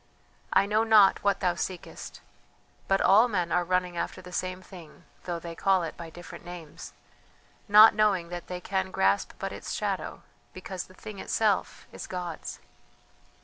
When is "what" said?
1.23-1.41